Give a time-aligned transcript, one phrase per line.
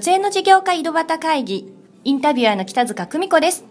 [0.00, 1.74] 女性の事業家井戸端会議
[2.04, 3.66] インタビュアーの北塚久美子です。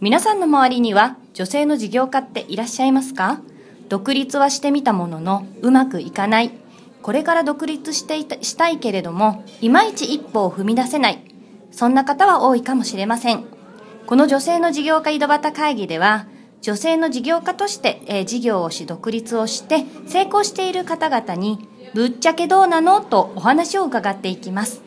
[0.00, 3.42] 皆さんの周りには女性の事業家っていらっしゃいますか？
[3.90, 6.50] 独立はしてみたもののうまくいかない。
[7.02, 11.22] これから独立していたしたいけれどもいまいち一歩を踏み出せない。
[11.72, 13.44] そんな方は多いかもしれません。
[14.06, 16.26] この女性の事業家井戸端会議では
[16.62, 23.02] 女性の事業家として、えー事業をし独立をして成功している方々にぶっちゃけどうなの？
[23.02, 24.85] とお話を伺っていきます。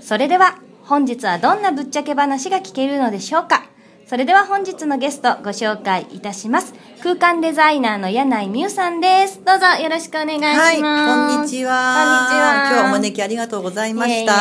[0.00, 3.68] それでは本日はどんなぶっちゃけ話が聞けるのでしょうか？
[4.06, 6.72] それでは本日のゲストご紹介いたします。
[7.00, 9.40] 空間デザイナーの柳井美優さんです。
[9.44, 10.60] どうぞよろしくお願いします。
[10.60, 11.78] はい、こんにちは。
[11.94, 12.66] こんにちは。
[12.66, 14.32] 今日はお招きありがとうございました。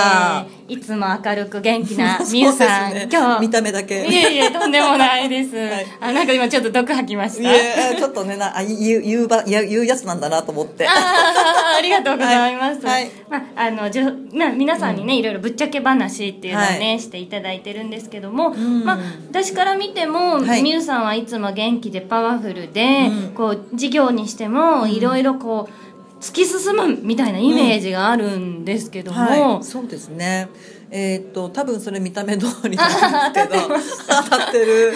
[0.42, 3.42] いえいえいつも明るく元気な 美優さん、ね今日。
[3.42, 4.06] 見た目だけ。
[4.08, 5.88] いえいえとんでもないです、 はい。
[6.02, 10.88] あなんか今ちょっと毒吐きましいたやちょっとねなあ言う言うば言うやつなんだなと思って。
[10.88, 12.86] あーありがとうございます。
[12.86, 13.04] はい。
[13.04, 13.12] はい。
[13.30, 18.84] まあ、あの、じょ、まあ、皆さんにね、いろいろぶっちゃけ話っていうのをね、していただいてるんですけども、ん。
[18.84, 20.81] まあ、私から見ても、はい。
[20.81, 25.88] さんはいつも元気でパワフルで、こう、事業にしても、いろいろこう、
[26.20, 30.50] 突き進むみたいなイメージがあるんですけども、はい、そうですね。
[30.90, 33.68] えーっと多分それ見た目通りなんですけど。
[34.30, 34.94] 当たってる。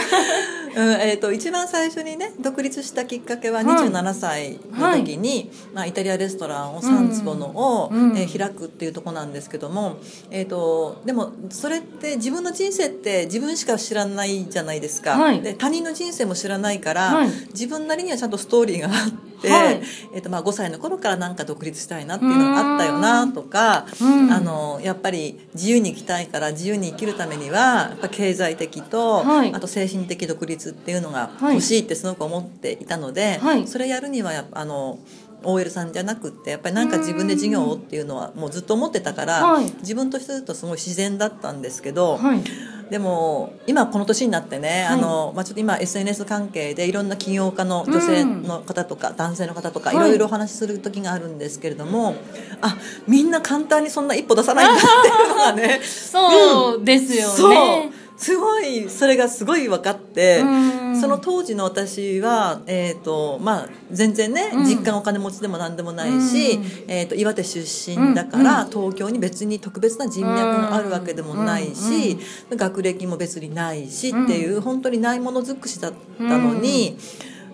[0.76, 9.98] うんえー、と一番最初にね独立したきっかけは27歳の時に、まあ、イタリアレストランを3坪のを、うんえー開くっていうところなんですけども、
[10.30, 15.42] えー、とでもそれって自分の人生って自分しか知らないじゃないですか、はい。
[15.42, 17.30] で他人の人生も知らないから、はい。
[17.50, 19.82] 自分なりにはちゃんとストーリーがあって、はい。
[20.14, 24.32] えーとまあ、5歳の頃からなんか独立したいなっていうのがあったよなとか、うん。
[24.32, 29.54] あのやっぱり自由に生きたいから自由に生きるためにはやっぱ経済的と、はい。
[29.54, 31.56] あと精神的独立っていうのがはい。
[31.56, 33.68] 欲しいってすごく思っていたので、はい。
[33.68, 35.00] それやるにはやっぱあの
[35.44, 39.66] OL さんじゃなくってやっぱりなんか自分で事業をっていうのはもうずっと思ってたから、はい。
[39.80, 42.44] 自分としてするとすごい自然だったんですけど、はい。
[42.90, 44.86] でも今この年になってね、はい。
[44.88, 50.10] あのまあ、ちょっと今 SNS 関係でいろんな起業家の女性の方とか、男性の方とかいはい。
[50.10, 52.16] ろいろお話しする時があるんですけれども、
[52.62, 57.50] あみんな簡単にそんな一歩出さないんだっていうのがね そうですよそう。
[57.52, 57.92] ね。
[58.18, 64.64] すごいそれがすごい分かってうんその当時の私は、えーとまあ、全然ね、うん。
[64.64, 66.64] 実家がお金持ちでも何でもないし、うん。
[66.88, 72.18] えー、と岩手出身だから、うん東京に別に特別な人脈があるわけでもないし、
[72.52, 76.98] 学歴も別にないしっていう、本当にないもの尽くしだったのに。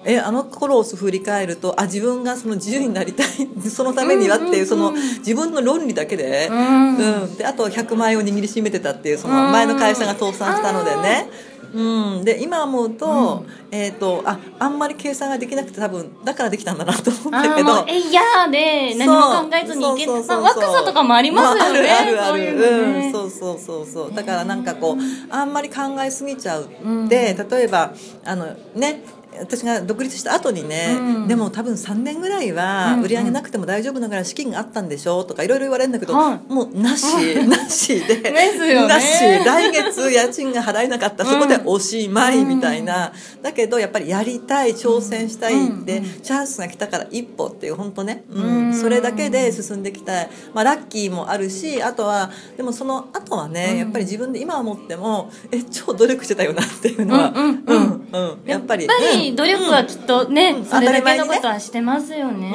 [0.05, 3.27] えあの頃を振り返るとあ自分がその自由になりたい
[3.69, 6.95] そのためにはっていうその自分の論理だけで,、うん。
[6.95, 11.29] うん、であと100万円を握りしめてたっていうその前の会社が倒産したのでね、
[11.73, 17.71] うん、で今思うと,、えー、とああんまり計算ができなくて多分だからできたんだなと思ったけど。
[17.73, 20.41] あーもうえいやーで何も考えずにいけるそうそうそうそう。
[20.41, 23.05] まあ若さとかもありますよね、まああるあるあるそういうのね。
[23.07, 24.13] うん、そうそうそうそう。
[24.13, 26.65] だからなんかこうあんまり考えすぎちゃう。
[26.65, 27.93] って、例えば
[28.25, 28.45] あの
[28.75, 29.03] ね
[29.39, 31.27] 私が独立した後にね、うん。
[31.27, 36.53] でも多分3年ぐらいはうん売り上げなくても大丈夫なぐらい資金があったんでしょとかいろいろ言われるんだけど、はい。
[36.53, 37.03] もうなし
[37.47, 38.57] なしでね。
[38.87, 48.69] なし来月家賃が払えなかったそこでおしまいみたいな、だけどやっぱりやりたい挑戦したいうんで、チャンスが来たから一歩っていう本当ね、ううん。
[48.69, 53.77] ん、それだけで進んできたい、まあ、ラッキーもあるしあとはでもその後はね、うん。
[53.77, 58.37] やっぱり自分で今思ってもえ超努力してたよなっていうのは、うんうん。
[58.45, 60.65] やっぱりやっぱり努力はきっとね、うん。
[60.65, 62.51] それだけ当たり前にねのことはしてますよね。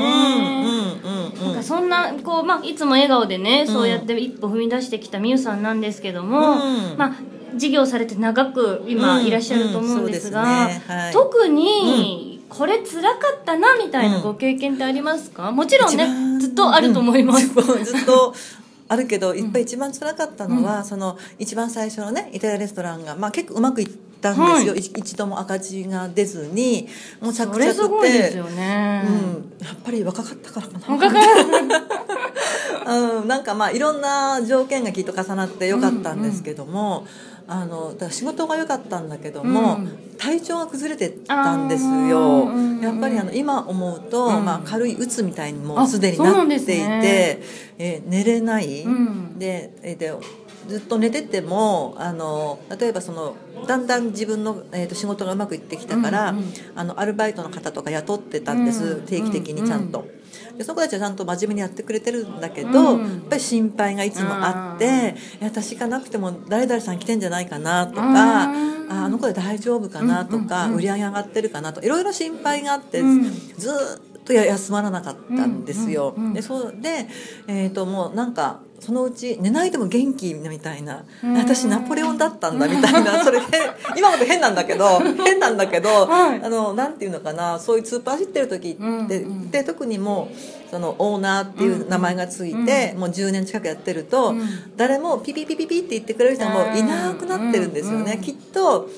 [1.42, 6.98] なんかそんなこう、まあ、いつも笑顔でね、そうやって一歩踏み出してきたみゆさんなんですけども、うん。
[6.98, 7.14] まあ、
[7.56, 9.26] 事業されて長く今うん。
[9.26, 10.68] いらっしゃると思うんですが、
[11.12, 17.84] 特にこれ辛かったなみたいなご経験ってありますか、もちろんねずっとあると思います、うん。
[17.84, 18.34] ずっと
[18.88, 23.88] あるけどいっぱい一番辛かったのは、その一番最初のねイタリアレストランが、まあ、結構うまくいっ
[24.22, 26.88] たんですよ、はい一一度も赤字が出ずに。
[27.20, 29.10] もう着々それすごいですてよね、う
[29.64, 30.94] ん、やっぱり若かったからかな。
[30.94, 31.22] 若かっ
[32.86, 32.92] た。
[32.94, 37.06] うん、なんかまあいろんな条件がきっと重なってよかったんですけども、
[37.46, 39.98] あのだから仕事が良かったんだけども、うん。
[40.18, 42.44] 体調が崩れてたんですよ。
[42.44, 44.44] うんやっぱりあの今思うと、うん。
[44.44, 47.42] まあ、軽いうつみたいにもあうすでになっていて、ね。
[47.78, 49.38] えー寝れない、うん。
[49.38, 50.12] でえーで
[50.68, 53.34] ずっと寝ててもあの例えばその
[53.66, 56.44] だんだん自分の、えー、と仕事がうまくいってきたから、うんうん。
[56.76, 59.06] あのアルバイトの方とか雇ってたんです、うん。
[59.06, 60.06] 定期的にちゃんと。
[60.52, 63.00] うんでその子たちはちゃんと真面目にやってくれてるんだけど、うん。
[63.00, 64.92] やっぱり心配がいつもあって、うん。
[64.92, 68.16] いや私行かなくても誰々さん来てんじゃないかなとか、うん。
[68.16, 73.22] ああの子で大丈夫かなとか、売り上げ上がってるかなといろいろ心配があって、うん。
[73.56, 77.06] ずーっとや休まらなかったんですよ、うんうんうんでそうで、
[77.46, 81.34] えー、ともうなんかそのうち寝ないでも元気みたいなうん。
[81.34, 83.46] 私ナポレオンだったんだみたいな それで
[83.96, 86.40] 今まで変なんだけど変なんだけど、はい。
[86.42, 89.10] あのなんていうのかなそういうスーパー走ってる時って、うんう
[89.46, 94.42] んで特にもうそのオーナーっていう名前がついて、もう10年近くやってると、うん。
[94.76, 98.20] 誰もピピピピピって言ってくれる人はもういなくなってるんですよね、うんうん。
[98.22, 98.88] きっと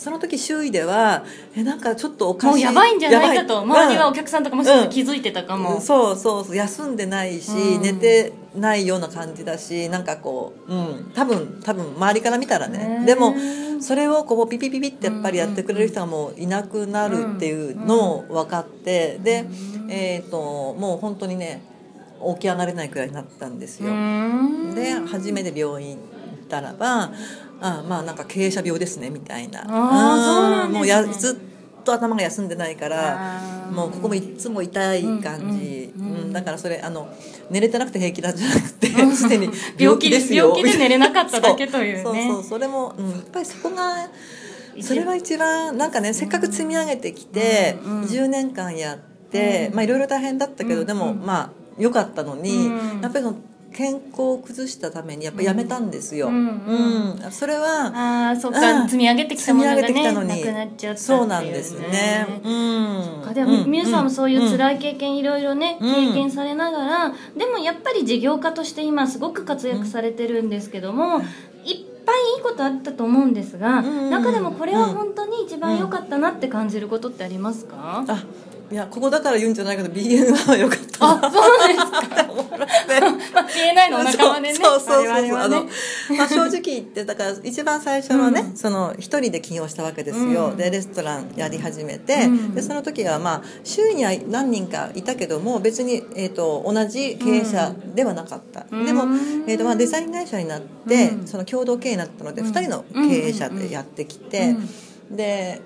[0.00, 1.24] その時周囲では
[1.54, 6.56] えなんかちょっとおかしいもうやばいんじゃないかと周りはおうん客さんとかもしかしたら気づいてたかも、そうそうそう。
[6.56, 7.82] 休んでないし、うん。
[7.82, 13.04] 寝てないような感じだしなんかこう、うん、多分多分周りから見たらへねー。
[13.04, 13.34] でも
[13.80, 19.44] それをこうピピピピってやっぱりやってくれる人がもういなくなるっていうのを分かってで、
[19.88, 21.62] えー、ともう本当にね
[22.34, 23.92] 起き上がれないくらいになったんですうよ。
[23.92, 24.74] ん。
[24.74, 26.19] で初めて病院行
[26.50, 27.12] ったらば
[27.60, 29.62] あまあなんか経営者病ですねみたいな。
[29.62, 30.78] あーそうなんですね。
[30.78, 36.22] もうやずっと頭が休んでないからもうここもいつも痛い感じ、うんうんうん。
[36.22, 37.12] うんだからそれあの
[37.50, 40.54] 寝れてなくて平気なんじゃなくて すでに病気でですよ。
[40.56, 42.02] 病気で寝れなかっただけというね。
[42.02, 44.08] そうそうそれも、うん、やっぱりそこが
[44.80, 48.98] それは一番なんかねせっかく積み上げてきて、うんうん10年間やっ
[49.30, 53.00] て、まあいろいろ大変だったけど、でもまあ良かったのに、うん。
[53.02, 53.36] やっぱりその
[53.72, 57.16] 健康を崩したためにやっぱりやめたんですよ、ううんん。
[57.24, 57.30] うん。
[57.30, 58.88] それはああそっか、うん。
[58.88, 60.28] 積み上げてきたものが積み上げねてきたのに。
[60.28, 62.40] なくなっちゃったっていう、ね、そうなんですね。
[62.44, 63.22] うん。
[63.24, 63.34] か。
[63.34, 65.94] でも、みゆさんもそういうい、辛い経験いろいろね、うん。
[66.08, 74.10] 経験されながらでもやっぱり事業家として今すごく活躍されてるんですけども、いっぱいいいことあったと思うんですが、うん。
[74.10, 78.24] 中でもこれは本当に一番良かったなって感じることってありますか、あ
[78.70, 82.00] いやここだから言うんじゃないけど BN は良かったあそうですか。
[82.24, 82.58] と思って。
[83.34, 84.54] まあ、PNI のお仲間でね。
[84.54, 85.64] そうそうそうそう、あの
[86.16, 90.56] まあ、正直言ってだから一番最初のね、その一人で起業したわけですよ、うん。
[90.56, 92.54] でレストランやり始めて、うん。
[92.54, 98.86] でその時はまあ周囲には何人かいたけども別に、えー、と同じ経営者ではなかった、うん。
[98.86, 99.04] でも、
[99.48, 101.26] えーとまあ、デザイン会社になって、うん。
[101.26, 102.46] その共同経営になったので、うん。
[102.46, 104.54] 二人の経営者でやってきて、
[105.10, 105.16] うん。
[105.16, 105.60] で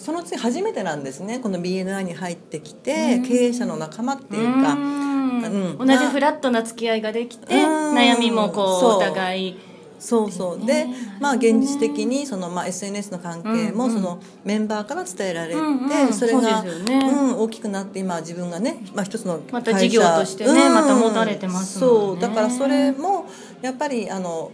[0.00, 1.40] その次初めてなんですね。
[1.40, 3.22] この BNI に入ってきて、うん。
[3.22, 5.42] 経営者の仲間っていうか、うん。
[5.42, 5.78] うん。
[5.78, 7.94] 同じフラットな付き合いができて、うん。
[7.94, 9.58] 悩みもこうお互い。
[9.98, 10.58] そうそう。
[10.58, 10.86] ねで、
[11.20, 22.18] まあ、現実的にその、まあ、SNS の関係もそのメンバーから伝えられて、それがそうん、大きくなって今自分がね、まあ、一つのまた事業としてねまた持たれてますそう。
[22.18, 23.26] だからそれも
[23.60, 24.50] やっぱりあの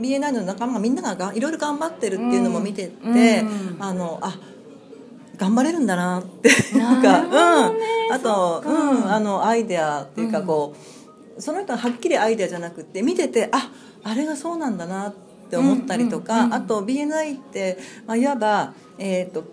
[0.00, 3.44] BNI の仲間がみんなががいろいろ頑張ってるっていうのも見てて、
[3.80, 4.38] あのあ
[5.36, 6.48] 頑張れるんだなって。
[6.48, 7.80] いうなか、るほどね。
[8.08, 10.74] うん、あと、うん、あのアイデアっていうかこ
[11.38, 13.70] う、その人ははっきりアイデアじゃなくて見ててあ
[14.02, 15.14] あれがそうなんだなっ
[15.50, 19.44] て思ったりとか、うんうんうんあと BNI って、まあ、いわば、えー、と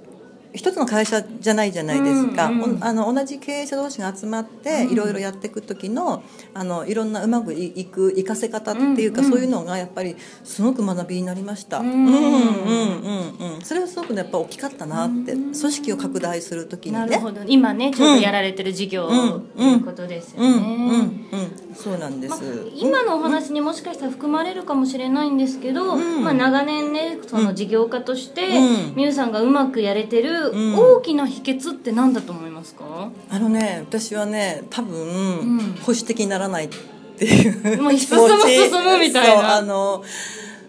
[0.54, 12.06] 一つの会社じゃないじゃないですか、うんうんおあの同じ経営者同士が集まっていろいろやっていく時のあのいろんなうまくいいく活かせ方っていうか、うんうんそういうのがやっぱりすごく学びになりました、ううん。
[12.06, 13.62] ん、うんうんうんうん。
[13.62, 17.00] それはすごくねやっぱ大きかったなって、組織を拡大する時にね。
[17.00, 17.42] なるほど。
[17.48, 20.56] 今ねちょうどやられてる事業うんということですよね、うん。
[20.56, 21.30] うん。
[21.32, 21.76] うん。
[21.76, 22.40] そうなんです、まあ、
[22.76, 26.24] 今のお話にもしかしたら含まれるかもしれないんですけど、うん。
[26.24, 28.96] まあ、長年ねその事業家としてうん。
[28.96, 35.74] みゆ、さんがうまくやれてるうん大きな秘訣って何だと思いますか、あのね私はね多分、ん。
[35.82, 36.70] 保守的にならないっ
[37.18, 39.58] ていう進む進むみたいな。
[39.58, 40.04] あの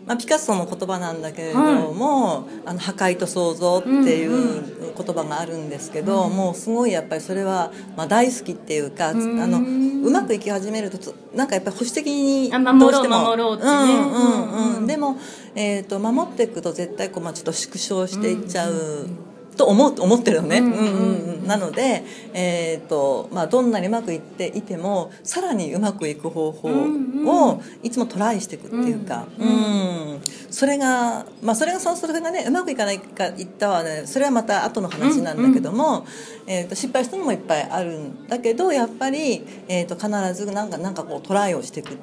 [0.07, 9.41] まあ、ピカソの言葉なんだけれども、あの破壊と創造っていう言葉があるんですけど、もうすごいやっぱりそれは、まあ、大好きっていうか、ん。
[9.41, 13.25] あのうまくいき始めるとつなんかやっぱり保守的にあ守ろうどしても。
[13.25, 13.71] 守ろうってね。
[13.71, 14.77] うんうんうん。
[14.79, 15.17] うんでも、
[15.55, 19.07] えー、と守っていくと絶対こう、まあ、ちょっと縮小していっちゃう。
[19.57, 21.35] と思う思ってるのね、ううんんうん。
[21.41, 34.03] うん、なので、えーとまあ、どんなにうまくいっていてもさらにうまくいく方法うんをいつもトライしていくっていうか、うんそれが、まあ、それがそそれがねうまくいかないかいったはね。
[34.07, 36.07] それはまた後の話なんだけども、
[36.47, 41.97] えー、と失敗したのもいっぱいあるんだけどやっぱり、えー、と必ずなんかなんかこうトライをしていくっ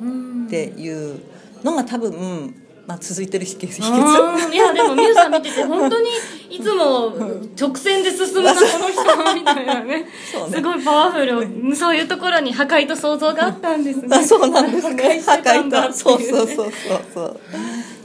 [0.49, 1.19] ていう
[1.63, 2.55] のが多分、
[2.89, 3.67] まあ、続いてる秘訣。
[3.67, 6.09] 秘訣うんいやでもみゆさん見てて本当に
[6.49, 7.13] いつも
[7.55, 10.05] 直線で進んだこの人みたいなね。
[10.05, 10.07] ね。
[10.49, 14.07] すごいパワフルそういうところに破壊と想像があったんですね。
[14.09, 15.03] あそうなんですね。
[15.03, 16.71] 破壊してたんだってそうそうそうそう
[17.13, 17.39] そう。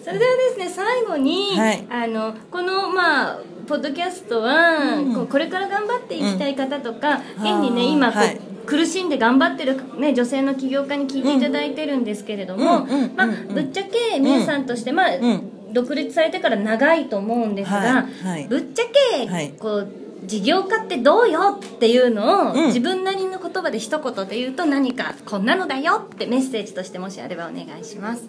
[0.04, 1.86] それではですね最後に、はい。
[1.88, 5.14] あのこのまあポッドキャストは、うん。
[5.14, 7.60] こうこれから頑張っていきたい方とか、うん。
[7.60, 8.40] 現にね今こう、はい。
[8.66, 15.50] 苦しんで頑張ってる、ね、女性の起業家に聞いていただいてるんですけれども、まあぶっちゃけみゆさんとして、まあうん。
[15.72, 18.46] 独立されてから長いと思うんですが、はいはい。
[18.48, 18.82] ぶっちゃ
[19.18, 19.50] け、はい。
[19.58, 19.88] こう
[20.26, 28.28] 事業家ってどうよっていうのを、うん自分なりの言葉で一言で言うと何かこんなのだよってメッセージとしてもしあればお願いします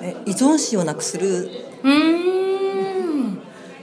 [0.00, 1.50] え依存心をなくする
[1.84, 2.69] うーん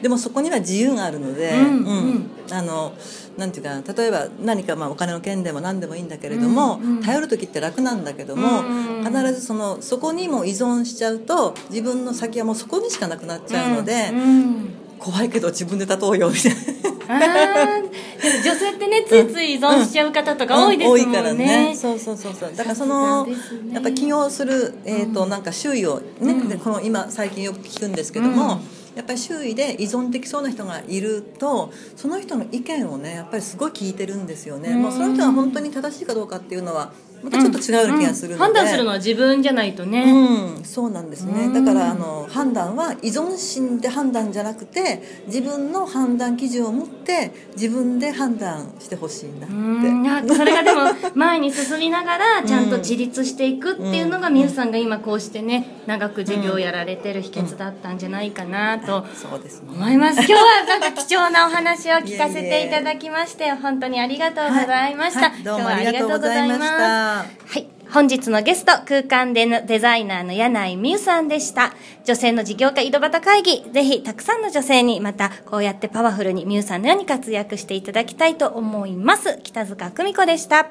[0.07, 2.93] でもそこには自由があるので、うんうんあの
[3.37, 7.03] なんていうかな例えば何かまあお金の件でも何でもいいんだけれども、うんうん。
[7.03, 14.69] 頼る時って楽なんだけども、うん必ずそのそこにも依存しちゃうと自分の先はもうそこにしかなくなっちゃうので、うんうん。
[14.97, 17.77] 怖いけど自分で立とうよみたいな。
[18.43, 21.75] 女性ってねついつい依存しちゃう方とか多いですもんね,、多いからね。
[21.75, 22.53] そうそうそうそう。
[22.55, 23.33] だからそのね。
[23.73, 34.81] やっぱ起業する、えーとなんか周囲をね、でこの今最近よく聞くんですけども、うんやっぱり周囲で依存できそうな人がいるとその人の意見をねやっぱりすごい聞いてるんですよね、うん。
[34.81, 36.91] もうその人が本当に正しいかどうかっていうのは
[37.23, 40.03] またちょっと違う気がするので、うん判断するのは自分じゃないとね、
[40.57, 41.65] うん、そうなんですね、うん。
[41.65, 50.81] だからあの判断は依存心で判断じゃなくて自分の判断基準を持って自分で判断してほしいなって、それがでも
[51.13, 59.05] 前に進みながらちゃんと自立していくっていうのがみゆさんが今こうしてね長く授業をやられてる秘訣だったんじゃないかなと
[59.67, 60.17] 思います。
[60.17, 65.31] 今日はなんか貴重なお話を聞かせていただきまして本当にありがとうございました、はい。
[65.31, 66.77] はいどうもありがとうございました。
[67.23, 67.25] は
[67.55, 67.67] い。
[67.89, 71.73] 本日のゲスト、空間でのデザイナーの柳井美優さんでした。
[72.03, 79.39] 女性の事業家井戸端会議、ぜひたくさんの女性にまたこうやってパワフルに美優さんのように活躍していただきたいと思います。
[79.41, 80.67] 北塚久美子でした。